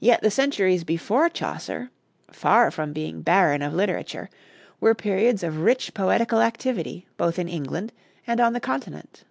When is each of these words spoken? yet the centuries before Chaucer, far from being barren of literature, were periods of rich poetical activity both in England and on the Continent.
yet 0.00 0.20
the 0.20 0.32
centuries 0.32 0.82
before 0.82 1.28
Chaucer, 1.28 1.92
far 2.32 2.72
from 2.72 2.92
being 2.92 3.22
barren 3.22 3.62
of 3.62 3.72
literature, 3.72 4.28
were 4.80 4.96
periods 4.96 5.44
of 5.44 5.60
rich 5.60 5.94
poetical 5.94 6.42
activity 6.42 7.06
both 7.16 7.38
in 7.38 7.48
England 7.48 7.92
and 8.26 8.40
on 8.40 8.52
the 8.52 8.58
Continent. 8.58 9.22